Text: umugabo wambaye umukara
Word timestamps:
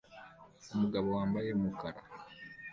umugabo 0.73 1.07
wambaye 1.17 1.49
umukara 1.57 1.99